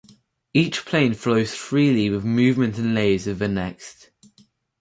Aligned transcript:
Each 0.55 0.83
plane 0.83 1.13
flows 1.13 1.53
freely 1.53 2.09
with 2.09 2.23
movement 2.25 2.79
and 2.79 2.95
layers 2.95 3.27
with 3.27 3.37
the 3.37 3.47
next. 3.47 4.09